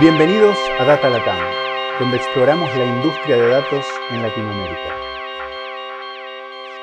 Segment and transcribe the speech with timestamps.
[0.00, 1.36] Bienvenidos a Data Latam,
[1.98, 4.94] donde exploramos la industria de datos en Latinoamérica.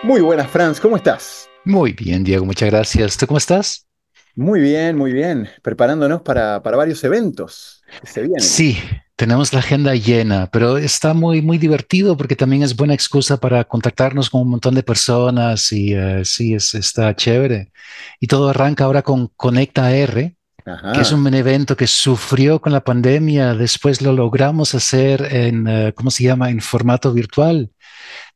[0.03, 1.47] Muy buenas, Franz, ¿cómo estás?
[1.63, 3.15] Muy bien, Diego, muchas gracias.
[3.17, 3.87] ¿Tú cómo estás?
[4.35, 5.47] Muy bien, muy bien.
[5.61, 8.41] Preparándonos para, para varios eventos que se vienen.
[8.41, 8.77] Sí,
[9.15, 13.63] tenemos la agenda llena, pero está muy, muy divertido porque también es buena excusa para
[13.63, 17.71] contactarnos con un montón de personas y eh, sí, es, está chévere.
[18.19, 20.34] Y todo arranca ahora con Conecta R,
[20.65, 23.53] que es un evento que sufrió con la pandemia.
[23.53, 27.69] Después lo logramos hacer en, eh, ¿cómo se llama?, en formato virtual.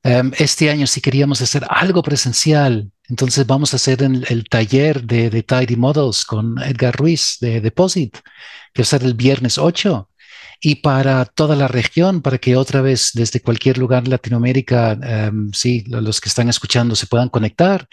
[0.03, 5.29] Em, este año sí queríamos hacer algo presencial, entonces vamos a hacer el, taller de,
[5.29, 8.17] de, Tidy Models con Edgar Ruiz de Deposit,
[8.73, 10.09] que va a ser el viernes 8
[10.61, 15.51] y para toda la región, para que otra vez desde cualquier lugar de Latinoamérica, um,
[15.53, 17.87] sí, los que están escuchando se puedan conectar.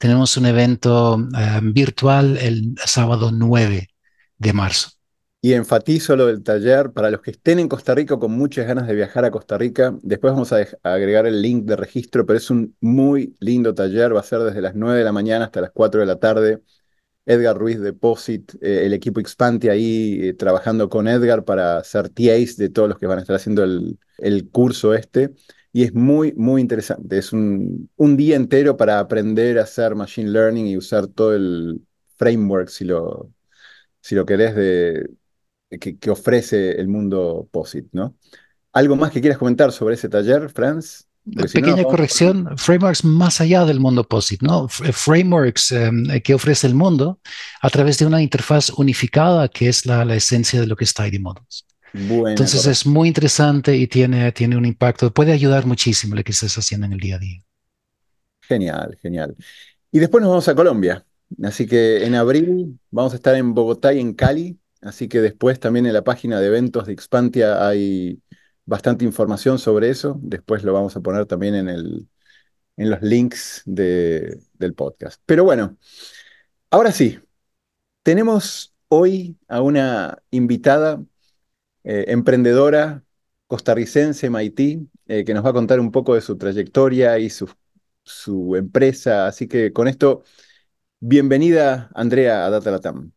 [0.00, 3.86] Tenemos un evento um, virtual el sábado 9
[4.38, 4.88] de marzo.
[5.42, 8.86] Y enfatizo lo del taller, para los que estén en Costa Rica con muchas ganas
[8.86, 12.38] de viajar a Costa Rica, después vamos a, a agregar el link de registro, pero
[12.38, 15.60] es un muy lindo taller, va a ser desde las 9 de la mañana hasta
[15.60, 16.62] las 4 de la tarde
[17.30, 22.56] Edgar Ruiz Deposit, eh, el equipo Expante ahí eh, trabajando con Edgar para hacer TAs
[22.56, 25.30] de todos los que van a estar haciendo el, curso este.
[25.72, 27.18] Y es muy, muy interesante.
[27.18, 31.80] Es un, día entero para aprender a hacer Machine Learning y usar todo el
[32.16, 33.30] framework, si lo,
[34.00, 35.10] si lo querés, de,
[35.78, 38.16] que, que ofrece el mundo POSIT, ¿no?
[38.72, 41.06] ¿Algo más que quieras comentar sobre ese taller, Franz?
[41.52, 44.68] Pequeña corrección, frameworks más allá del mundo POSIT, ¿no?
[44.84, 47.20] Eh, frameworks em, que ofrece el mundo
[47.60, 50.94] a través de una interfaz unificada que es la, la esencia de lo que es
[50.94, 51.66] Tidy Models.
[51.92, 56.56] Entonces es muy interesante y tiene, tiene un impacto, puede ayudar muchísimo lo que estés
[56.56, 57.42] haciendo en el día a día.
[58.42, 59.36] Genial, genial.
[59.90, 61.04] Y después nos vamos a Colombia.
[61.42, 64.58] Así que en abril vamos a estar en Bogotá y en Cali.
[64.82, 68.20] Así que después también en la página de eventos de Expantia hay
[68.64, 70.18] bastante información sobre eso.
[70.22, 72.08] Después lo vamos a poner también en, el,
[72.76, 75.20] en los links del podcast.
[75.26, 75.76] Pero bueno,
[76.70, 77.18] ahora sí,
[78.02, 81.02] tenemos hoy a una invitada
[81.84, 83.04] eh, emprendedora
[83.46, 87.50] costarricense, Maití, eh, que nos va a contar un poco de su trayectoria y su,
[88.04, 89.26] su empresa.
[89.26, 90.22] Así que con esto,
[91.00, 93.12] bienvenida, Andrea, a Data Latam.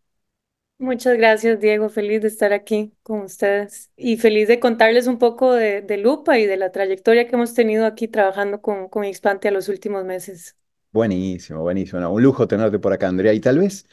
[0.80, 1.88] Muchas gracias, Diego.
[1.88, 6.46] Feliz de estar aquí con ustedes y feliz de contarles un poco de, Lupa y
[6.46, 10.58] de la trayectoria que hemos tenido aquí trabajando con, con a los últimos meses.
[10.92, 12.10] Buenísimo, buenísimo.
[12.12, 13.34] un lujo tenerte por acá, Andrea.
[13.34, 13.88] Y tal vez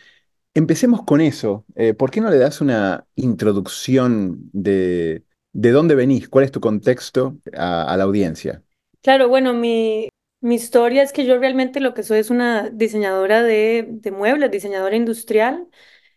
[0.54, 1.64] empecemos con eso.
[1.74, 6.28] Eh, ¿por qué no le das una introducción de, de dónde venís?
[6.28, 8.62] ¿Cuál es tu contexto a, la audiencia?
[9.02, 10.08] Claro, bueno, mi,
[10.40, 14.96] mi historia es que yo realmente lo que soy es una diseñadora de, muebles, diseñadora
[14.96, 15.68] industrial.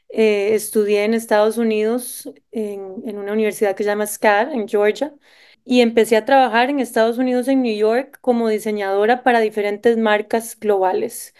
[0.10, 5.14] Eh, estudié en Estados Unidos en, en, una universidad que se llama SCAD en Georgia
[5.66, 10.60] y empecé a trabajar en Estados Unidos en New York como diseñadora para diferentes marcas
[10.60, 11.34] globales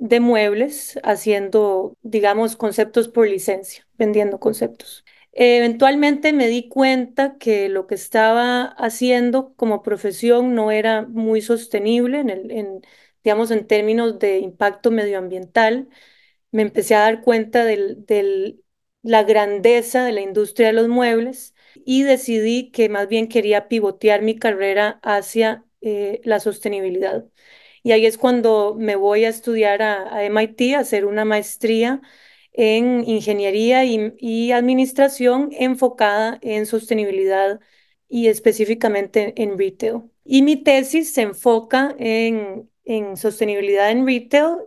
[0.00, 5.04] de muebles, haciendo, digamos, conceptos por licencia, vendiendo conceptos.
[5.32, 12.20] Eventualmente me di cuenta que lo que estaba haciendo como profesión no era muy sostenible
[12.20, 12.80] en, el, en
[13.24, 15.88] digamos, en términos de impacto medioambiental
[16.50, 18.56] me empecé a dar cuenta de
[19.02, 21.54] la grandeza de la industria de los muebles
[21.84, 27.24] y decidí que más bien quería pivotear mi carrera hacia eh, la sostenibilidad.
[27.88, 32.02] Y ahí es cuando me voy a estudiar a, MIT, a hacer una maestría
[32.52, 37.60] en ingeniería y, administración enfocada en sostenibilidad
[38.06, 40.02] y específicamente en retail.
[40.22, 44.58] Y mi tesis se enfoca en, en sostenibilidad en retail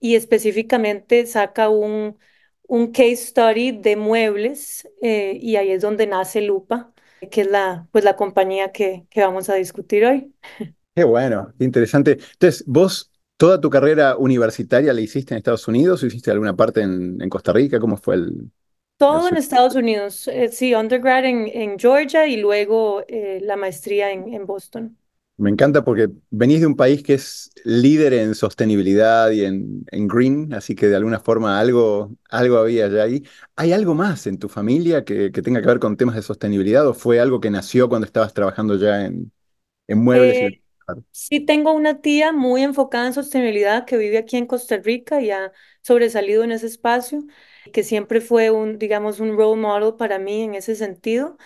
[0.00, 2.18] y específicamente saca un,
[2.64, 6.92] un case study de muebles eh, y ahí es donde nace Lupa,
[7.30, 10.34] que es la, pues, la compañía que, que vamos a discutir hoy.
[10.96, 12.12] Qué bueno, qué interesante.
[12.12, 16.80] Entonces, vos toda tu carrera universitaria la hiciste en Estados Unidos o hiciste alguna parte
[16.80, 17.78] en, en Costa Rica?
[17.78, 18.50] ¿Cómo fue el...?
[18.96, 24.10] Todo en Estados Unidos, eh, sí, undergrad en, en, Georgia y luego eh, la maestría
[24.10, 24.96] en, en Boston.
[25.36, 30.08] Me encanta porque venís de un país que es líder en sostenibilidad y en, en
[30.08, 33.22] green, así que de alguna forma algo, algo había ya ahí.
[33.54, 36.86] ¿Hay algo más en tu familia que, que, tenga que ver con temas de sostenibilidad
[36.88, 39.30] o fue algo que nació cuando estabas trabajando ya en,
[39.88, 40.38] en muebles?
[40.38, 40.62] Eh,
[41.10, 45.30] sí, tengo una tía muy enfocada en sostenibilidad que vive aquí en Costa Rica y
[45.30, 45.52] ha
[45.82, 47.24] sobresalido en ese espacio,
[47.72, 51.36] que siempre fue un, digamos, un role model para mí en ese sentido.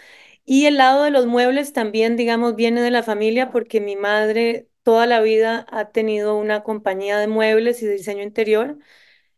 [0.44, 4.68] Y el lado de los muebles también, digamos, viene de la familia porque mi madre
[4.84, 8.78] toda la vida ha tenido una compañía de muebles y de diseño interior.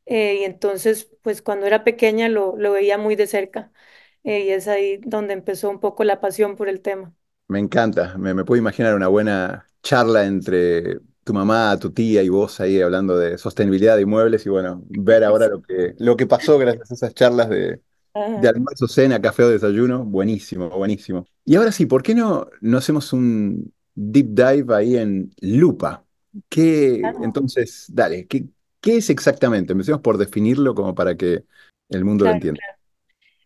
[0.06, 3.72] Eh, y entonces, pues cuando era pequeña lo, lo veía muy de cerca.
[4.25, 7.14] eh, y es ahí donde empezó un poco la pasión por el tema.
[7.49, 12.29] Me encanta, me, me puedo imaginar una buena charla entre tu mamá, tu tía y
[12.29, 16.26] vos ahí hablando de sostenibilidad de inmuebles y bueno, ver ahora lo que, lo que
[16.26, 17.81] pasó gracias a esas charlas de,
[18.14, 20.05] de almuerzo, cena, café o desayuno.
[20.05, 21.26] Buenísimo, buenísimo.
[21.44, 26.05] Y ahora sí, ¿por qué no, no hacemos un deep dive ahí en Lupa?
[26.49, 28.46] ¿Qué, claro, entonces, dale, ¿qué,
[28.81, 29.73] qué es exactamente?
[29.73, 31.44] Empecemos por definirlo como para que
[31.88, 32.37] el mundo lo claro.
[32.37, 32.61] entienda.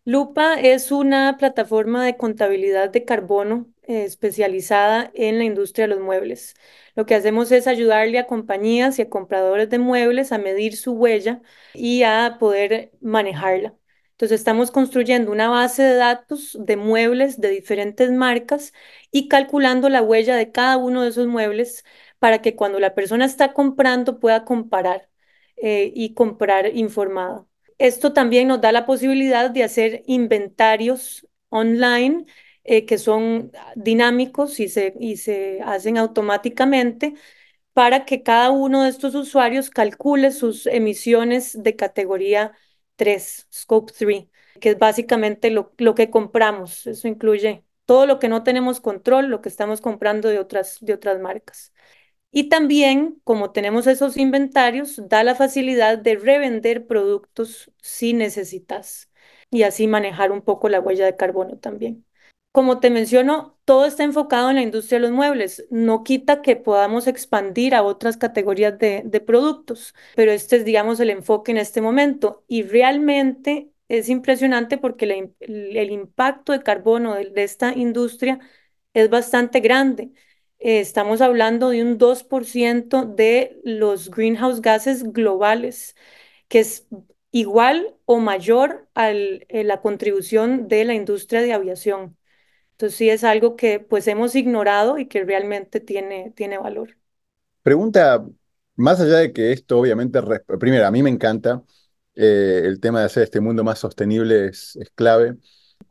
[0.05, 6.55] Lupa es una plataforma de contabilidad de carbono especializada en la industria de los muebles.
[6.95, 10.93] Lo que hacemos es ayudarle a compañías y a compradores de muebles a medir su
[10.93, 11.41] huella
[11.73, 13.75] y a poder manejarla.
[14.11, 18.73] Entonces estamos construyendo una base de datos de muebles de diferentes marcas
[19.11, 21.85] y calculando la huella de cada uno de esos muebles
[22.19, 25.09] para que cuando la persona está comprando pueda comparar
[25.57, 27.47] eh, y comprar informado.
[27.77, 32.25] Esto también nos da la posibilidad de hacer inventarios online
[32.67, 37.15] eh, que son dinámicos y se, y se hacen automáticamente
[37.73, 42.53] para que cada uno de estos usuarios calcule sus emisiones de categoría
[42.95, 44.25] 3, Scope 3,
[44.59, 46.87] que es básicamente lo, lo que compramos.
[46.87, 50.93] Eso incluye todo lo que no tenemos control, lo que estamos comprando de otras, de
[50.93, 51.73] otras marcas.
[52.31, 59.09] Y también, como tenemos esos inventarios, da la facilidad de revender productos si necesitas
[59.49, 62.05] y así manejar un poco la huella de carbono también.
[62.57, 65.67] Como te menciono, todo está enfocado en la industria de los muebles.
[65.69, 70.99] No quita que podamos expandir a otras categorías de, de productos, pero este es, digamos,
[70.99, 72.43] el enfoque en este momento.
[72.47, 75.05] Y realmente es impresionante porque
[75.39, 78.39] el, impacto de carbono de, esta industria
[78.95, 80.11] es bastante grande.
[80.57, 85.95] Eh, estamos hablando de un 2% de los greenhouse gases globales,
[86.47, 86.87] que es
[87.31, 92.17] igual o mayor a la contribución de la industria de aviación.
[92.77, 96.97] Entonces sí es algo que pues hemos ignorado y que realmente tiene, tiene valor.
[97.63, 98.25] Pregunta,
[98.75, 100.19] más allá de que esto obviamente,
[100.59, 101.63] primero, a mí me encanta,
[102.15, 105.37] eh, el tema de hacer este mundo más sostenible es, es clave.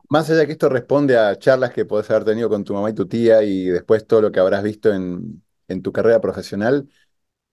[0.08, 2.90] Más allá de que esto responde a charlas que podés haber tenido con tu mamá
[2.90, 6.88] y tu tía y después todo lo que habrás visto en, en tu carrera profesional,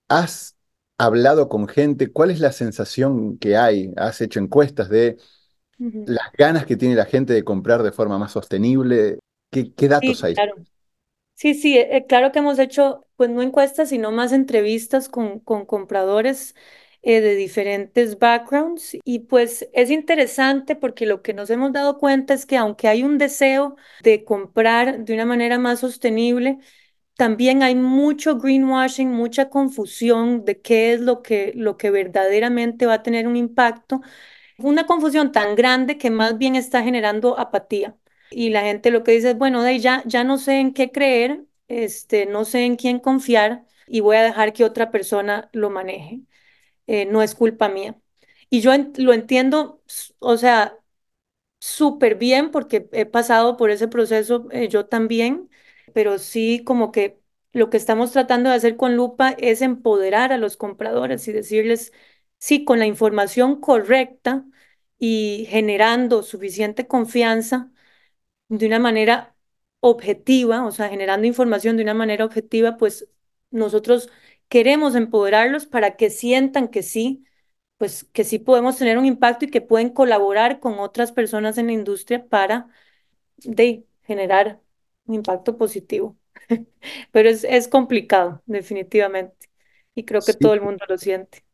[0.08, 0.56] ¿has
[0.98, 2.12] hablado con gente?
[2.12, 3.92] ¿Cuál es la sensación que hay?
[3.96, 5.18] ¿Has hecho encuestas de
[6.04, 9.18] las ganas que tiene la gente de comprar de forma más sostenible?
[9.54, 10.34] ¿Qué, qué datos Sí, hay?
[10.34, 10.54] claro.
[11.34, 15.40] Sí, sí, eh, eh, claro que hemos hecho, pues no encuestas, sino más entrevistas con,
[15.40, 16.54] con compradores
[17.02, 22.34] eh, de diferentes backgrounds y pues es interesante porque lo que nos hemos dado cuenta
[22.34, 26.58] es que aunque hay un deseo de comprar de una manera más sostenible,
[27.16, 32.94] también hay mucho greenwashing, mucha confusión de qué es lo que, lo que verdaderamente va
[32.94, 34.00] a tener un impacto
[34.58, 37.96] una confusión tan grande que más bien está generando apatía.
[38.34, 40.90] Y la gente lo que dice es, bueno, de ya, ya no sé en qué
[40.92, 45.70] creer, este, no sé en quién confiar y voy a dejar que otra persona lo
[45.70, 46.20] maneje.
[46.86, 47.96] Eh, no es culpa mía.
[48.50, 49.82] Y yo lo entiendo,
[50.20, 50.78] o sea,
[51.60, 55.48] súper bien porque he pasado por ese proceso eh, yo también,
[55.92, 57.18] pero sí como que
[57.52, 61.92] lo que estamos tratando de hacer con Lupa es empoderar a los compradores y decirles,
[62.38, 64.44] sí, con la información correcta
[64.98, 67.70] y generando suficiente confianza
[68.48, 69.34] de una manera
[69.80, 73.08] objetiva, o sea, generando información de una manera objetiva, pues
[73.50, 74.10] nosotros
[74.48, 77.24] queremos empoderarlos para que sientan que sí
[77.78, 81.66] pues que sí podemos tener un impacto y que pueden colaborar con otras personas en
[81.66, 82.68] la industria para
[83.38, 84.60] de, generar
[85.06, 86.16] un impacto positivo.
[87.12, 89.50] Pero es, es complicado, definitivamente.
[89.94, 91.44] Y creo que Sí, todo el mundo lo siente.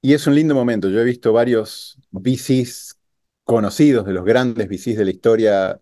[0.00, 0.88] y es un lindo momento.
[0.88, 2.98] Yo he visto varios VCs
[3.44, 5.80] conocidos, de los grandes VCs de la historia,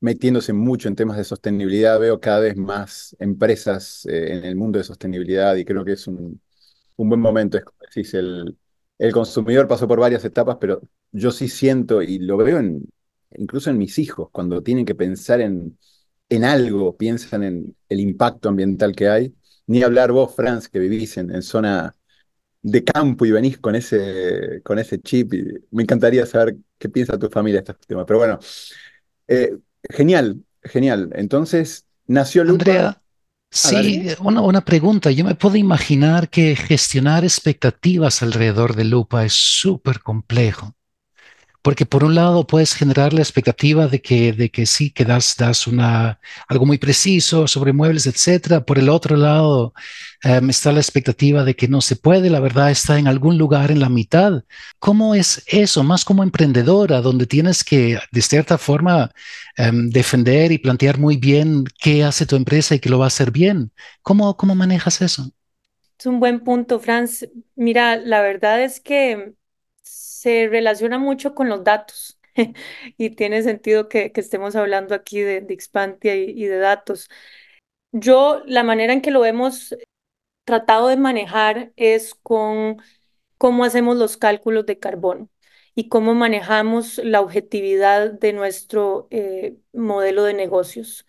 [0.00, 2.00] metiéndose mucho en temas de sostenibilidad.
[2.00, 6.06] Veo cada vez más empresas eh, en el mundo de sostenibilidad y creo que es
[6.06, 6.40] un,
[6.96, 7.58] buen momento.
[7.58, 8.56] Es como decís, el,
[9.12, 12.60] consumidor pasó por varias etapas, pero yo sí siento y lo veo
[13.36, 15.78] incluso en mis hijos, cuando tienen que pensar en,
[16.28, 19.34] en algo, piensan en el impacto ambiental que hay.
[19.66, 21.96] Ni hablar vos, Franz, que vivís en, zona
[22.62, 25.32] de campo y venís con ese, con ese chip.
[25.70, 28.04] me encantaría saber qué piensa tu familia de estos temas.
[28.06, 28.38] Pero bueno,
[29.28, 29.56] eh,
[29.88, 31.10] genial, genial.
[31.14, 32.62] Entonces, nació Lupa.
[32.62, 33.02] Andrea,
[33.50, 35.10] sí, una, una pregunta.
[35.10, 40.74] Yo me puedo imaginar que gestionar expectativas alrededor de Lupa es súper complejo.
[41.62, 45.36] Porque por un lado puedes generar la expectativa de que, de que sí, que das,
[45.36, 48.64] das una, algo muy preciso sobre muebles, etcétera.
[48.64, 49.74] Por el otro lado
[50.24, 53.70] um, está la expectativa de que no se puede, la verdad está en algún lugar
[53.70, 54.42] en la mitad.
[54.78, 55.82] ¿Cómo es eso?
[55.82, 59.10] Más como emprendedora, donde tienes que, de cierta forma,
[59.58, 63.08] um, defender y plantear muy bien qué hace tu empresa y que lo va a
[63.08, 63.72] hacer bien.
[64.02, 65.30] ¿Cómo, cómo manejas eso?
[65.98, 67.26] Es un buen punto, Franz.
[67.56, 69.34] Mira, la verdad es que
[70.20, 72.18] se relaciona mucho con los datos
[72.98, 75.56] y tiene sentido que, estemos hablando aquí de, de
[76.36, 77.08] y, de datos.
[77.92, 79.74] Yo, la manera en que lo hemos
[80.44, 82.82] tratado de manejar es con
[83.38, 85.30] cómo hacemos los cálculos de carbono
[85.74, 91.06] y cómo manejamos la objetividad de nuestro eh, modelo de negocios.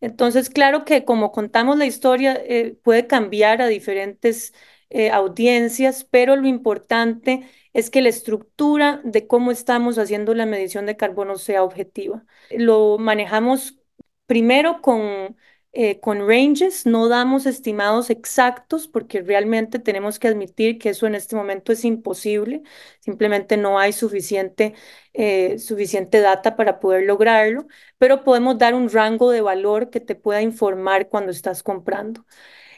[0.00, 4.54] Entonces, claro que como contamos la historia, eh, puede cambiar a diferentes
[4.90, 10.86] eh, audiencias, pero lo importante es que la estructura de cómo estamos haciendo la medición
[10.86, 12.24] de carbono sea objetiva.
[12.50, 13.78] Lo manejamos
[14.26, 15.36] primero con
[15.74, 21.14] eh, con ranges no damos estimados exactos porque realmente tenemos que admitir que eso en
[21.14, 22.62] este momento es imposible,
[23.00, 24.74] simplemente no hay suficiente,
[25.14, 30.14] eh, suficiente data para poder lograrlo, pero podemos dar un rango de valor que te
[30.14, 32.26] pueda informar cuando estás comprando.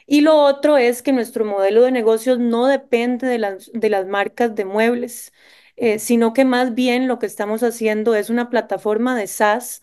[0.07, 4.07] Y lo otro es que nuestro modelo de negocios no depende de las, de las
[4.07, 5.33] marcas de muebles,
[5.77, 9.81] eh, sino que más bien lo que estamos haciendo es una plataforma de SaaS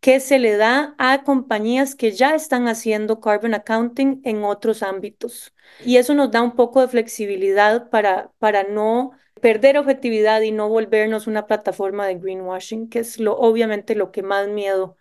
[0.00, 5.54] que se le da a compañías que ya están haciendo carbon accounting en otros ámbitos.
[5.84, 10.68] Y eso nos da un poco de flexibilidad para, para no perder objetividad y no
[10.68, 14.96] volvernos una plataforma de greenwashing, que es lo, obviamente lo que más miedo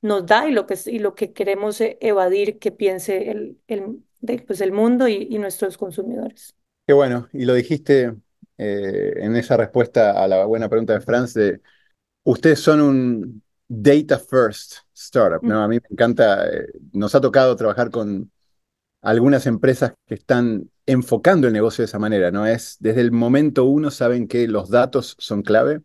[0.00, 4.02] nos da y lo que, y lo que queremos e, evadir que piense el, el,
[4.46, 6.54] pues el mundo y, y, nuestros consumidores.
[6.86, 8.14] Qué bueno, y lo dijiste
[8.58, 11.60] eh, en esa respuesta a la buena pregunta de Franz, de
[12.24, 15.62] ustedes son un, data first startup, ¿no?
[15.62, 18.30] A mí me encanta, eh, nos ha tocado trabajar con
[19.00, 22.46] algunas empresas que están enfocando el negocio de esa manera, ¿no?
[22.46, 25.80] Es desde el momento uno saben que los datos son clave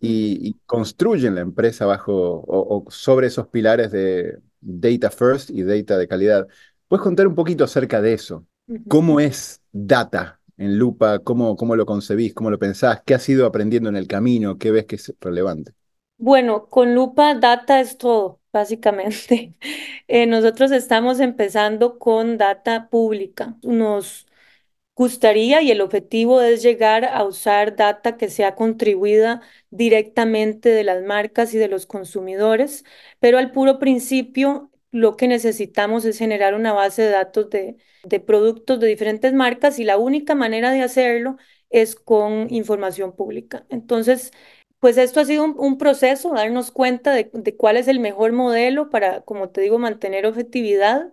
[0.00, 6.08] y, construyen la empresa bajo o, sobre esos pilares de data first y data de
[6.08, 6.48] calidad.
[6.88, 8.46] ¿Puedes contar un poquito acerca de eso?
[8.88, 11.18] ¿Cómo es data en Lupa?
[11.20, 12.34] ¿Cómo, ¿Cómo lo concebís?
[12.34, 13.02] ¿Cómo lo pensás?
[13.04, 14.58] ¿Qué has ido aprendiendo en el camino?
[14.58, 15.72] ¿Qué ves que es relevante?
[16.18, 19.54] Bueno, con Lupa Data es todo, básicamente.
[20.08, 23.56] Eh, nosotros estamos empezando con data pública.
[23.62, 24.26] Nos
[24.96, 31.02] gustaría y el objetivo es llegar a usar data que sea contribuida directamente de las
[31.04, 32.84] marcas y de los consumidores,
[33.20, 37.76] pero al puro principio lo que necesitamos es generar una base de datos de,
[38.20, 41.36] productos de diferentes marcas y la única manera de hacerlo
[41.68, 43.66] es con información pública.
[43.68, 44.32] Entonces,
[44.80, 49.20] pues esto ha sido un, proceso, darnos cuenta de, cuál es el mejor modelo para,
[49.22, 51.12] como te digo, mantener objetividad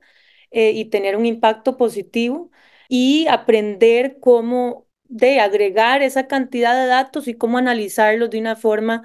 [0.52, 2.52] eh, y tener un impacto positivo
[2.88, 9.04] y aprender cómo de agregar esa cantidad de datos y cómo analizarlos de una forma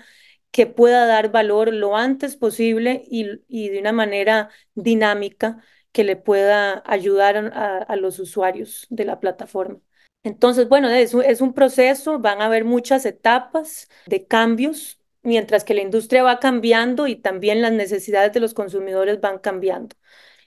[0.50, 3.24] que pueda dar valor lo antes posible y,
[3.68, 5.62] de una manera dinámica
[5.92, 9.80] que le pueda ayudar a los usuarios de la plataforma.
[10.24, 15.74] Entonces, bueno, es, es un proceso, van a haber muchas etapas de cambios, mientras que
[15.74, 19.96] la industria va cambiando y también las necesidades de los consumidores van cambiando.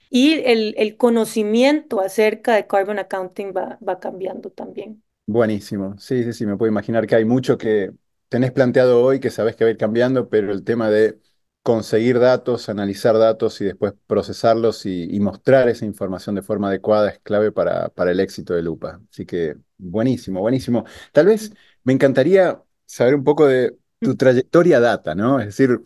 [0.09, 5.03] Y el, el conocimiento acerca de carbon accounting va, va cambiando también.
[5.25, 5.97] Buenísimo.
[5.97, 7.91] Sí, sí, sí, me puedo imaginar que hay mucho que
[8.31, 11.19] tenés planteado hoy que sabés que va a ir cambiando, pero el tema de
[11.63, 17.19] conseguir datos, analizar datos y después procesarlos y, mostrar esa información de forma adecuada es
[17.19, 19.01] clave para, para, el éxito de Lupa.
[19.11, 20.85] Así que buenísimo, buenísimo.
[21.11, 21.51] Tal vez
[21.83, 25.41] me encantaría saber un poco de tu trayectoria data, ¿no?
[25.41, 25.81] Es decir,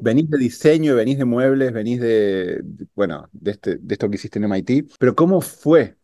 [0.00, 2.62] venís de diseño, venís de muebles, venís de,
[2.94, 5.98] bueno, de, este, de esto que hiciste en MIT, pero ¿cómo fue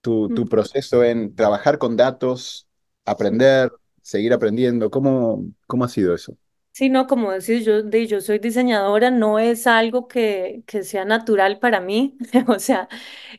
[0.00, 2.68] tu, tu proceso en trabajar con datos,
[3.04, 4.90] aprender, seguir aprendiendo?
[4.90, 6.36] ¿Cómo, cómo ha sido eso?
[6.72, 11.04] Sí, no, como decís, yo, de, yo soy diseñadora, no es algo que, que sea
[11.04, 12.16] natural para mí,
[12.48, 12.88] o sea,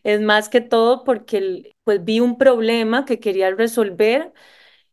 [0.03, 4.33] es más que todo porque pues vi un problema que quería resolver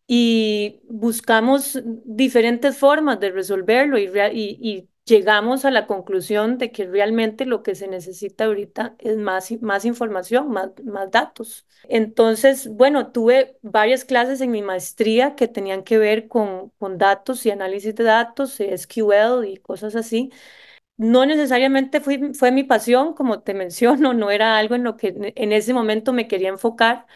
[0.06, 7.46] y buscamos diferentes formas de resolverlo y, y, llegamos a la conclusión de que realmente
[7.46, 10.70] lo que se necesita ahorita es más, más información, más,
[11.10, 11.66] datos.
[11.88, 17.46] Entonces, bueno, tuve varias clases en mi maestría que tenían que ver con, con datos
[17.46, 20.30] y análisis de datos, eh, SQL y cosas así.
[20.96, 25.32] No necesariamente fue, fue mi pasión, como te menciono, no era algo en lo que
[25.36, 27.06] en ese momento me quería enfocar,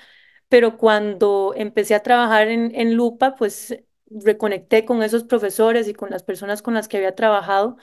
[0.49, 3.77] pero cuando empecé a trabajar en, en Lupa, pues
[4.25, 7.77] reconecté con esos profesores y con las personas con las que había trabajado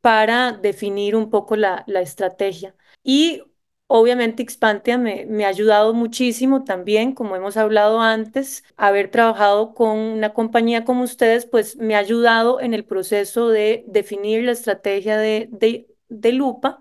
[0.00, 2.76] para definir un poco la, la estrategia.
[3.02, 3.42] Y
[3.86, 9.98] obviamente Xpantia me, me, ha ayudado muchísimo también, como hemos hablado antes, haber trabajado con
[9.98, 15.18] una compañía como ustedes, pues me ha ayudado en el proceso de definir la estrategia
[15.18, 16.80] de, de, de Lupa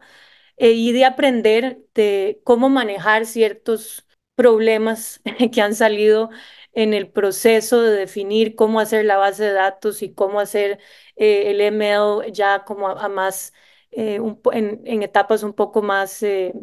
[0.58, 5.22] eh, y de aprender de cómo manejar ciertos problemas
[5.52, 6.30] que han salido
[6.76, 10.80] en el proceso de definir cómo hacer la base de datos y cómo hacer
[11.16, 13.54] eh, el ML ya como a, más,
[13.92, 16.54] eh, un, en, en, etapas un poco más eh,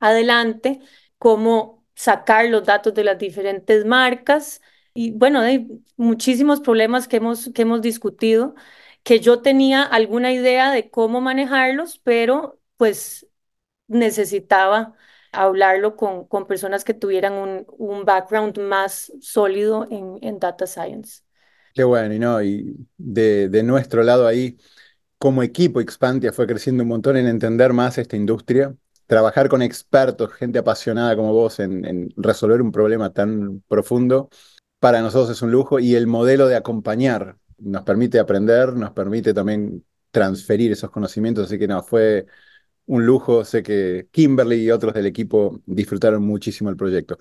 [0.00, 0.80] adelante,
[1.18, 4.60] cómo sacar los datos de las diferentes marcas.
[4.94, 8.54] Y bueno, hay muchísimos problemas que hemos, que hemos discutido,
[9.02, 13.26] que yo tenía alguna idea de cómo manejarlos, pero pues
[13.88, 14.94] necesitaba
[15.32, 21.22] hablarlo con, con personas que tuvieran un, un background más sólido en, en, data science.
[21.74, 24.58] Qué bueno, y no, y de, de nuestro lado ahí,
[25.18, 28.74] como equipo Expantia fue creciendo un montón en entender más esta industria,
[29.06, 34.28] trabajar con expertos, gente apasionada como vos en, en resolver un problema tan profundo,
[34.78, 39.32] para nosotros es un lujo y el modelo de acompañar nos permite aprender, nos permite
[39.32, 42.26] también transferir esos conocimientos, así que no, fue
[42.86, 43.44] un lujo.
[43.44, 47.18] Sé que Kimberly y otros del equipo disfrutaron muchísimo el proyecto.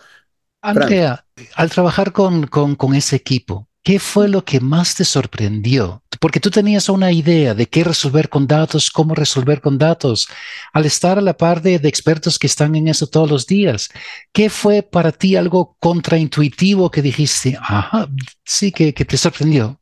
[0.61, 1.47] Andrea, Fran.
[1.55, 6.03] al trabajar con, con, con, ese equipo, ¿qué fue lo que más te sorprendió?
[6.19, 10.27] Porque tú tenías una idea de qué resolver con datos, cómo resolver con datos.
[10.71, 13.89] Al estar a la par de, de expertos que están en eso todos los días,
[14.31, 18.07] ¿qué fue para ti algo contraintuitivo que dijiste, ajá,
[18.45, 19.79] sí, que, que te sorprendió?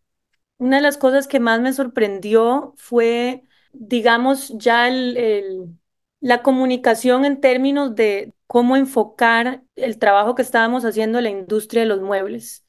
[0.57, 5.67] Una de las cosas que más me sorprendió fue digamos, ya el,
[6.19, 11.81] la comunicación en términos de cómo enfocar el trabajo que estábamos haciendo en la industria
[11.83, 12.65] de los muebles.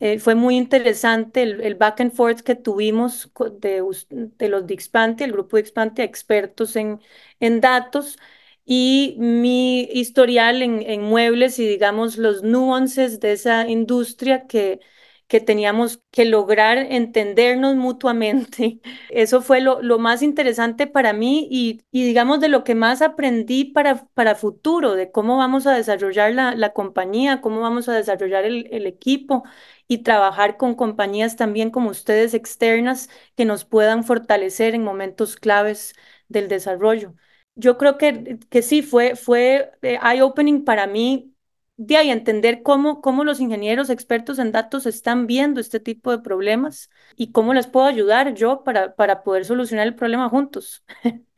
[0.00, 5.24] Eh, fue muy interesante el, back and forth que tuvimos de, de los de Xpante,
[5.24, 7.00] el grupo de Xpante, expertos en,
[7.40, 8.18] en datos,
[8.64, 14.80] y mi historial en, en muebles y digamos los nuances de esa industria que
[15.28, 18.80] que teníamos que lograr entendernos mutuamente.
[19.10, 23.64] Eso fue lo, lo más interesante para mí y, digamos de lo que más aprendí
[23.66, 28.44] para, para futuro, de cómo vamos a desarrollar la, la compañía, cómo vamos a desarrollar
[28.44, 29.44] el, el equipo
[29.88, 35.94] y trabajar con compañías también como ustedes externas que nos puedan fortalecer en momentos claves
[36.28, 37.14] del desarrollo.
[37.54, 41.33] Yo creo que, que sí, fue, fue eh, eye-opening para mí
[41.76, 46.18] de ahí entender cómo, cómo los ingenieros expertos en datos están viendo este tipo de
[46.18, 50.84] problemas y cómo les puedo ayudar yo para, para poder solucionar el problema juntos.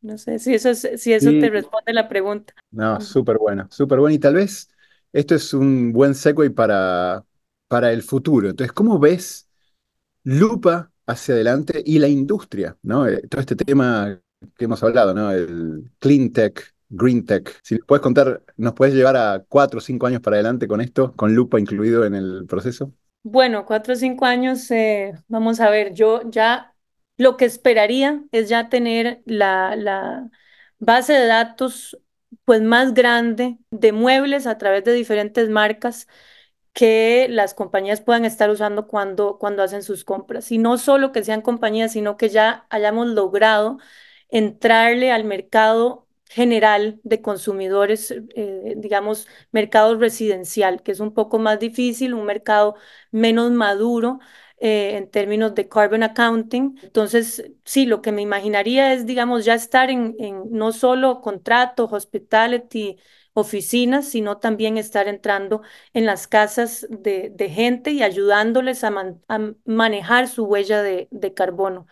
[0.00, 1.40] no sé si eso, es, si eso sí.
[1.40, 2.54] te responde la pregunta.
[2.70, 4.14] No, súper bueno, súper bueno.
[4.14, 4.68] Y tal vez
[5.12, 7.24] esto es un buen segue para,
[7.68, 8.50] para el futuro.
[8.50, 9.48] Entonces, ¿cómo ves
[10.22, 12.76] Lupa hacia adelante y la industria?
[12.82, 13.08] ¿no?
[13.08, 14.20] Eh, todo este tema
[14.56, 15.32] que hemos hablado, ¿no?
[15.32, 17.58] el clean tech, Green Tech.
[17.62, 21.12] Si puedes contar, ¿nos puedes llevar a cuatro o cinco años para adelante con esto,
[21.14, 22.92] con Lupa incluido en el proceso?
[23.22, 26.74] Bueno, cuatro o cinco años, eh, vamos a ver, yo ya
[27.16, 30.30] lo que esperaría es ya tener la, la
[30.78, 31.98] base de datos
[32.44, 36.06] pues más grande de muebles a través de diferentes marcas
[36.72, 40.52] que las compañías puedan estar usando cuando, cuando hacen sus compras.
[40.52, 43.78] Y no solo que sean compañías, sino que ya hayamos logrado
[44.28, 51.58] entrarle al mercado general de consumidores, eh, digamos, mercado residencial, que es un poco más
[51.60, 52.76] difícil, un mercado
[53.10, 54.18] menos maduro
[54.58, 56.78] eh, en términos de carbon accounting.
[56.82, 61.84] Entonces, sí, lo que me imaginaría es, digamos, ya estar en, en no solo contrato,
[61.90, 62.98] hospitality,
[63.34, 65.60] oficinas, sino también estar entrando
[65.92, 71.08] en las casas de, de gente y ayudándoles a, man, a manejar su huella de,
[71.10, 71.86] de carbono.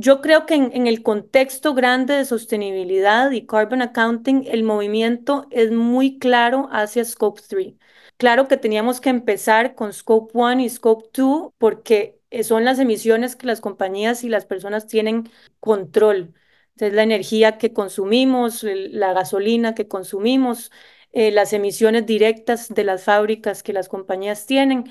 [0.00, 5.72] Yo creo que en, el contexto grande de sostenibilidad y carbon accounting, el movimiento es
[5.72, 7.74] muy claro hacia Scope 3.
[8.16, 13.34] Claro que teníamos que empezar con Scope 1 y Scope 2 porque son las emisiones
[13.34, 16.32] que las compañías y las personas tienen control.
[16.76, 20.70] Es la energía que consumimos, la gasolina que consumimos,
[21.10, 24.84] eh, las emisiones directas de las fábricas que las compañías tienen.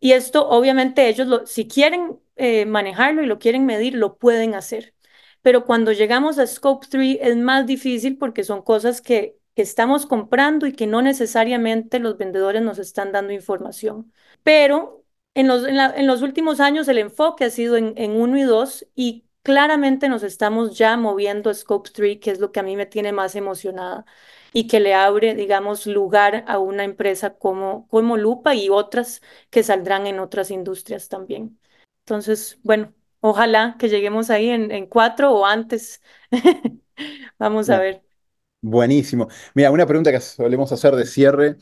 [0.00, 4.54] Y esto, obviamente, ellos, lo, si quieren eh, manejarlo y lo quieren medir, lo pueden
[4.54, 4.94] hacer.
[5.42, 10.06] Pero cuando llegamos a Scope 3 es más difícil porque son cosas que, que estamos
[10.06, 14.12] comprando y que no necesariamente los vendedores nos están dando información.
[14.42, 18.12] Pero en los, en, la, en los últimos años el enfoque ha sido en, en
[18.20, 22.52] 1 y 2 y claramente nos estamos ya moviendo a Scope 3, que es lo
[22.52, 24.04] que a mí me tiene más emocionada.
[24.52, 29.62] y que le abre, digamos, lugar a una empresa como, como Lupa y otras que
[29.62, 31.58] saldrán en otras industrias también.
[32.08, 36.00] Entonces, bueno, ojalá que lleguemos ahí en, cuatro o antes.
[37.38, 38.02] Vamos a ver.
[38.62, 39.28] Buenísimo.
[39.54, 41.56] Mira, una pregunta que solemos hacer de cierre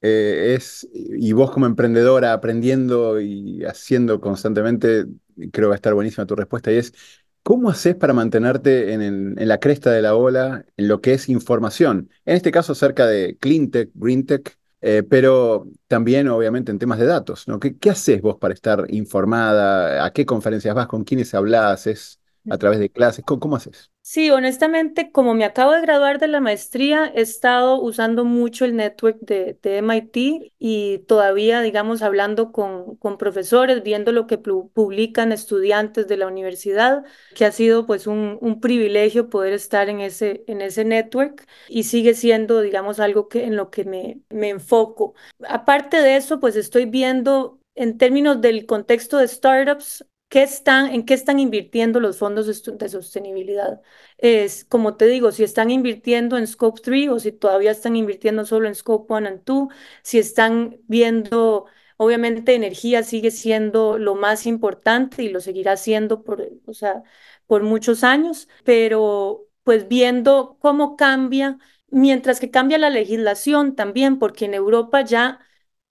[0.00, 5.04] eh, es, y vos como emprendedora aprendiendo y haciendo constantemente,
[5.36, 6.94] creo que va a estar buenísima tu respuesta, y es,
[7.42, 12.08] ¿cómo haces para mantenerte en, la cresta de la ola en lo que es información?
[12.24, 17.46] En este caso acerca de cleantech, greentech, eh, pero también obviamente en temas de datos,
[17.46, 17.60] ¿no?
[17.60, 20.04] ¿Qué, haces vos para estar informada?
[20.04, 20.88] ¿A qué conferencias vas?
[20.88, 21.86] ¿Con quiénes hablas?
[21.86, 23.24] ¿Es a través de clases?
[23.24, 23.91] cómo haces?
[24.12, 28.76] Sí, honestamente, como me acabo de graduar de la maestría, he estado usando mucho el
[28.76, 36.08] network de, MIT y todavía, digamos, hablando con, con, profesores, viendo lo que publican estudiantes
[36.08, 40.60] de la universidad, que ha sido pues un, un, privilegio poder estar en ese, en
[40.60, 45.14] ese network y sigue siendo, digamos, algo que, en lo que me, me enfoco.
[45.48, 51.04] Aparte de eso, pues estoy viendo en términos del contexto de startups, ¿Qué están, ¿En
[51.04, 53.82] qué están invirtiendo los fondos de sostenibilidad?
[54.16, 58.46] Es, como te digo, si están invirtiendo en Scope 3 o si todavía están invirtiendo
[58.46, 59.68] solo en Scope 1 and 2,
[60.02, 61.66] si están viendo,
[61.98, 67.02] obviamente energía sigue siendo lo más importante y lo seguirá siendo por, o sea,
[67.46, 71.58] por muchos años, pero pues viendo cómo cambia,
[71.90, 75.40] mientras que cambia la legislación también, porque en Europa ya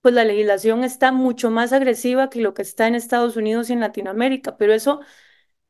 [0.02, 3.74] pues la legislación está mucho más agresiva que lo que está en Estados Unidos y
[3.74, 5.00] en Latinoamérica, pero eso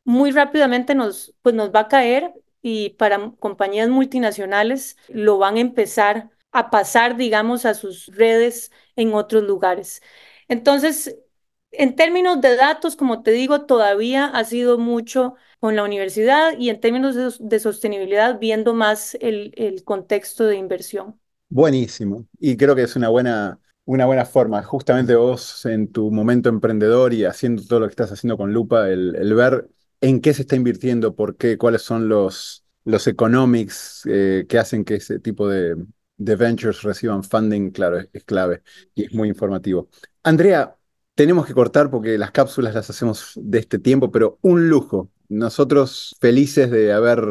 [0.04, 5.60] muy rápidamente nos, pues nos va a caer y para compañías multinacionales lo van a
[5.60, 10.02] empezar a pasar, digamos, a sus redes en otros lugares.
[10.48, 11.18] Entonces,
[11.70, 16.70] en términos de datos, como te digo, todavía ha sido mucho con la universidad y
[16.70, 21.20] en términos de, sostenibilidad, viendo más el, el contexto de inversión.
[21.48, 22.26] Buenísimo.
[22.38, 24.62] Y creo que es una buena una buena forma.
[24.62, 28.88] Justamente vos en tu momento emprendedor y haciendo todo lo que estás haciendo con Lupa,
[28.88, 29.68] el, ver
[30.00, 34.84] en qué se está invirtiendo, por qué, cuáles son los, los economics eh, que hacen
[34.84, 35.76] que ese tipo de,
[36.16, 38.62] ventures reciban funding, claro, es, clave
[38.94, 39.88] y es muy informativo.
[40.22, 40.76] Andrea,
[41.14, 45.10] tenemos que cortar porque las cápsulas las hacemos de este tiempo, pero un lujo.
[45.28, 47.24] Nosotros felices de haber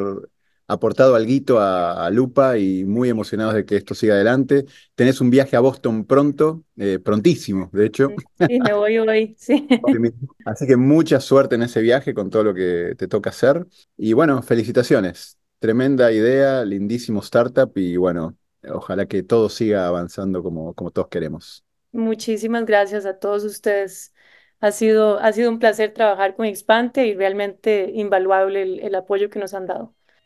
[0.72, 4.66] aportado algo a, a, Lupa y muy emocionados de que esto siga adelante.
[4.96, 8.10] Tenés un viaje a Boston pronto, eh, prontísimo, de hecho.
[8.48, 9.68] Sí, me voy hoy, sí.
[10.46, 13.68] Así que mucha suerte en ese viaje con todo lo que te toca hacer.
[13.98, 15.38] Y bueno, felicitaciones.
[15.60, 18.36] Tremenda idea, lindísimo startup y bueno,
[18.70, 21.64] ojalá que todo siga avanzando como, como todos queremos.
[21.92, 24.14] Muchísimas gracias a todos ustedes.
[24.60, 29.40] Ha sido, ha sido un placer trabajar con Expante y realmente invaluable el apoyo que
[29.40, 29.94] nos han dado.